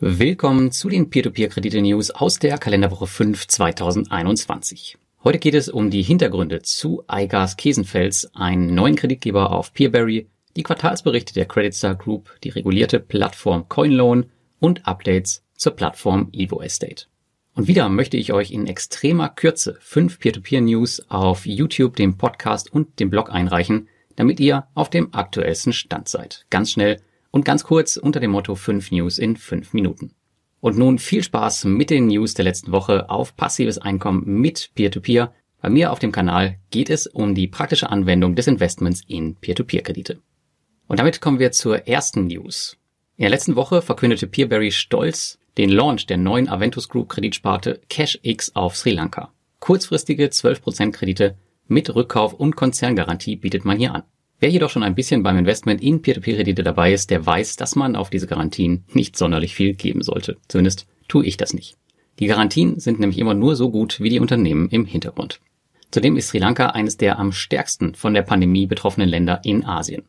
[0.00, 4.96] Willkommen zu den Peer-to-Peer-Kredite-News aus der Kalenderwoche 5 2021.
[5.24, 10.62] Heute geht es um die Hintergründe zu iGas Kesenfels, einen neuen Kreditgeber auf Peerberry, die
[10.62, 14.26] Quartalsberichte der Creditstar Group, die regulierte Plattform CoinLoan
[14.60, 17.06] und Updates zur Plattform Evo Estate.
[17.56, 23.00] Und wieder möchte ich euch in extremer Kürze fünf Peer-to-Peer-News auf YouTube, dem Podcast und
[23.00, 26.46] dem Blog einreichen, damit ihr auf dem aktuellsten Stand seid.
[26.50, 27.00] Ganz schnell
[27.30, 30.14] und ganz kurz unter dem Motto 5 News in 5 Minuten.
[30.60, 35.26] Und nun viel Spaß mit den News der letzten Woche auf passives Einkommen mit Peer-to-Peer.
[35.26, 35.32] -Peer.
[35.60, 40.20] Bei mir auf dem Kanal geht es um die praktische Anwendung des Investments in Peer-to-Peer-Kredite.
[40.86, 42.76] Und damit kommen wir zur ersten News.
[43.16, 48.54] In der letzten Woche verkündete Peerberry stolz den Launch der neuen Aventus Group Kreditsparte CashX
[48.54, 49.32] auf Sri Lanka.
[49.58, 51.36] Kurzfristige 12% Kredite
[51.66, 54.04] mit Rückkauf und Konzerngarantie bietet man hier an.
[54.40, 57.96] Wer jedoch schon ein bisschen beim Investment in Peer-to-Peer-Kredite dabei ist, der weiß, dass man
[57.96, 60.36] auf diese Garantien nicht sonderlich viel geben sollte.
[60.46, 61.76] Zumindest tue ich das nicht.
[62.20, 65.40] Die Garantien sind nämlich immer nur so gut wie die Unternehmen im Hintergrund.
[65.90, 70.04] Zudem ist Sri Lanka eines der am stärksten von der Pandemie betroffenen Länder in Asien.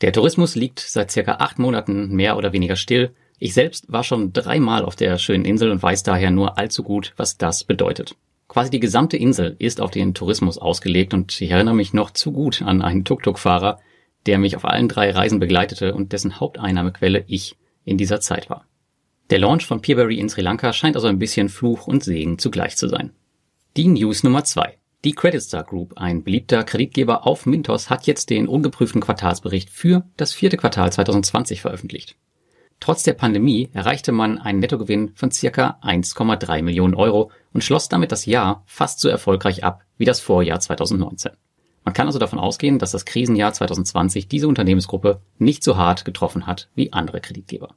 [0.00, 3.10] Der Tourismus liegt seit circa acht Monaten mehr oder weniger still.
[3.38, 7.12] Ich selbst war schon dreimal auf der schönen Insel und weiß daher nur allzu gut,
[7.16, 8.16] was das bedeutet.
[8.48, 12.32] Quasi die gesamte Insel ist auf den Tourismus ausgelegt und ich erinnere mich noch zu
[12.32, 13.78] gut an einen Tuk-Tuk-Fahrer,
[14.24, 18.66] der mich auf allen drei Reisen begleitete und dessen Haupteinnahmequelle ich in dieser Zeit war.
[19.30, 22.76] Der Launch von Peerberry in Sri Lanka scheint also ein bisschen Fluch und Segen zugleich
[22.76, 23.12] zu sein.
[23.76, 28.48] Die News Nummer zwei: Die Creditstar Group, ein beliebter Kreditgeber auf Mintos, hat jetzt den
[28.48, 32.16] ungeprüften Quartalsbericht für das vierte Quartal 2020 veröffentlicht.
[32.80, 38.12] Trotz der Pandemie erreichte man einen Nettogewinn von circa 1,3 Millionen Euro und schloss damit
[38.12, 41.32] das Jahr fast so erfolgreich ab wie das Vorjahr 2019.
[41.84, 46.46] Man kann also davon ausgehen, dass das Krisenjahr 2020 diese Unternehmensgruppe nicht so hart getroffen
[46.46, 47.74] hat wie andere Kreditgeber.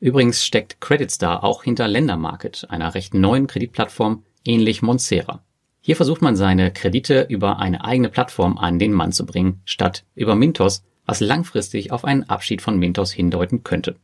[0.00, 5.44] Übrigens steckt CreditStar auch hinter Ländermarket, einer recht neuen Kreditplattform ähnlich Monsera.
[5.80, 10.04] Hier versucht man seine Kredite über eine eigene Plattform an den Mann zu bringen, statt
[10.14, 13.96] über Mintos, was langfristig auf einen Abschied von Mintos hindeuten könnte.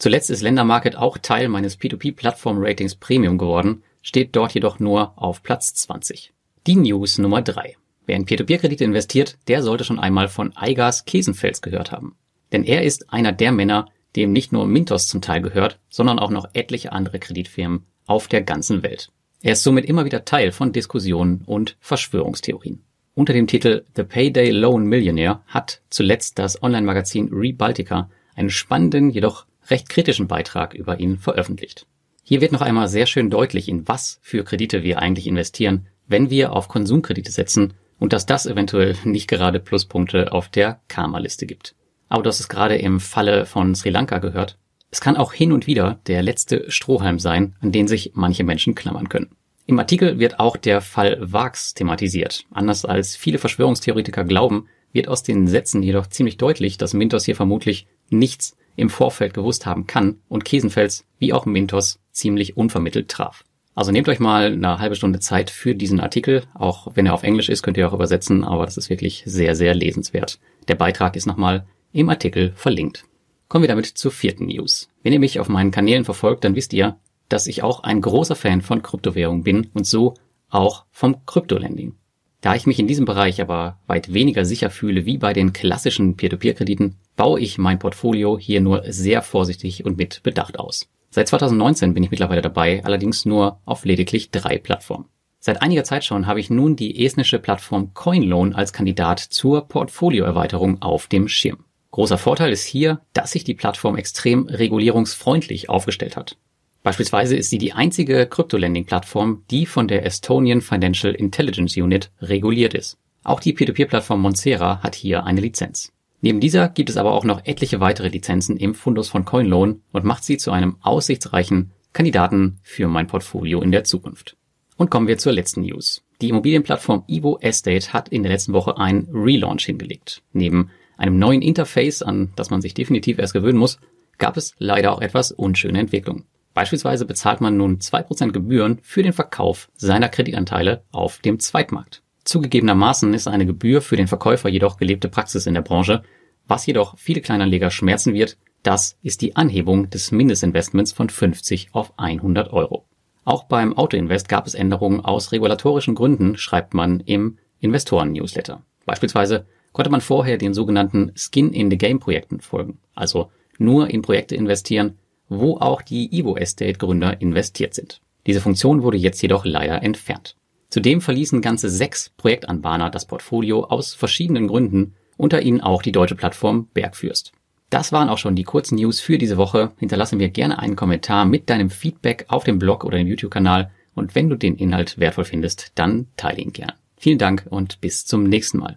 [0.00, 5.74] Zuletzt ist Ländermarket auch Teil meines P2P-Plattform-Ratings Premium geworden, steht dort jedoch nur auf Platz
[5.74, 6.32] 20.
[6.66, 7.76] Die News Nummer 3.
[8.06, 12.16] Wer in Peer-to-Peer-Kredite investiert, der sollte schon einmal von Eigas Kesenfels gehört haben.
[12.50, 16.30] Denn er ist einer der Männer, dem nicht nur Mintos zum Teil gehört, sondern auch
[16.30, 19.12] noch etliche andere Kreditfirmen auf der ganzen Welt.
[19.42, 22.82] Er ist somit immer wieder Teil von Diskussionen und Verschwörungstheorien.
[23.12, 29.44] Unter dem Titel The Payday Loan Millionaire hat zuletzt das Online-Magazin ReBaltica einen spannenden, jedoch
[29.70, 31.86] recht kritischen Beitrag über ihn veröffentlicht.
[32.22, 36.30] Hier wird noch einmal sehr schön deutlich, in was für Kredite wir eigentlich investieren, wenn
[36.30, 41.74] wir auf Konsumkredite setzen und dass das eventuell nicht gerade Pluspunkte auf der Karma-Liste gibt.
[42.08, 44.58] Aber das ist gerade im Falle von Sri Lanka gehört.
[44.90, 48.74] Es kann auch hin und wieder der letzte Strohhalm sein, an den sich manche Menschen
[48.74, 49.30] klammern können.
[49.66, 52.44] Im Artikel wird auch der Fall Vax thematisiert.
[52.50, 57.36] Anders als viele Verschwörungstheoretiker glauben, wird aus den Sätzen jedoch ziemlich deutlich, dass Mintos hier
[57.36, 63.44] vermutlich nichts im Vorfeld gewusst haben kann und Kesenfels wie auch Mintos ziemlich unvermittelt traf.
[63.74, 66.42] Also nehmt euch mal eine halbe Stunde Zeit für diesen Artikel.
[66.54, 69.54] Auch wenn er auf Englisch ist, könnt ihr auch übersetzen, aber das ist wirklich sehr,
[69.54, 70.38] sehr lesenswert.
[70.68, 73.04] Der Beitrag ist nochmal im Artikel verlinkt.
[73.48, 74.88] Kommen wir damit zur vierten News.
[75.02, 76.98] Wenn ihr mich auf meinen Kanälen verfolgt, dann wisst ihr,
[77.28, 80.14] dass ich auch ein großer Fan von Kryptowährungen bin und so
[80.50, 81.94] auch vom Kryptolending.
[82.40, 86.16] Da ich mich in diesem Bereich aber weit weniger sicher fühle wie bei den klassischen
[86.16, 90.88] Peer-to-Peer-Krediten, baue ich mein Portfolio hier nur sehr vorsichtig und mit Bedacht aus.
[91.10, 95.06] Seit 2019 bin ich mittlerweile dabei, allerdings nur auf lediglich drei Plattformen.
[95.38, 100.80] Seit einiger Zeit schon habe ich nun die estnische Plattform CoinLoan als Kandidat zur Portfolioerweiterung
[100.80, 101.64] auf dem Schirm.
[101.90, 106.36] Großer Vorteil ist hier, dass sich die Plattform extrem regulierungsfreundlich aufgestellt hat.
[106.82, 112.96] Beispielsweise ist sie die einzige Crypto-Lending-Plattform, die von der Estonian Financial Intelligence Unit reguliert ist.
[113.22, 115.92] Auch die Peer-to-Peer-Plattform Monsera hat hier eine Lizenz.
[116.22, 120.04] Neben dieser gibt es aber auch noch etliche weitere Lizenzen im Fundus von CoinLoan und
[120.04, 124.36] macht sie zu einem aussichtsreichen Kandidaten für mein Portfolio in der Zukunft.
[124.76, 126.02] Und kommen wir zur letzten News.
[126.20, 130.22] Die Immobilienplattform Evo Estate hat in der letzten Woche einen Relaunch hingelegt.
[130.32, 133.78] Neben einem neuen Interface, an das man sich definitiv erst gewöhnen muss,
[134.18, 136.24] gab es leider auch etwas unschöne Entwicklungen.
[136.54, 142.02] Beispielsweise bezahlt man nun 2% Gebühren für den Verkauf seiner Kreditanteile auf dem Zweitmarkt.
[142.24, 146.02] Zugegebenermaßen ist eine Gebühr für den Verkäufer jedoch gelebte Praxis in der Branche.
[146.46, 151.92] Was jedoch viele Kleinanleger schmerzen wird, das ist die Anhebung des Mindestinvestments von 50 auf
[151.98, 152.84] 100 Euro.
[153.24, 158.62] Auch beim Autoinvest gab es Änderungen aus regulatorischen Gründen, schreibt man im Investoren-Newsletter.
[158.86, 164.02] Beispielsweise konnte man vorher den sogenannten Skin in the Game Projekten folgen, also nur in
[164.02, 164.98] Projekte investieren,
[165.30, 168.02] wo auch die Evo Estate Gründer investiert sind.
[168.26, 170.36] Diese Funktion wurde jetzt jedoch leider entfernt.
[170.68, 176.14] Zudem verließen ganze sechs Projektanbahner das Portfolio aus verschiedenen Gründen, unter ihnen auch die deutsche
[176.14, 177.32] Plattform Bergfürst.
[177.70, 179.72] Das waren auch schon die kurzen News für diese Woche.
[179.78, 184.14] Hinterlasse mir gerne einen Kommentar mit deinem Feedback auf dem Blog oder dem YouTube-Kanal und
[184.14, 186.72] wenn du den Inhalt wertvoll findest, dann teile ihn gern.
[186.96, 188.76] Vielen Dank und bis zum nächsten Mal.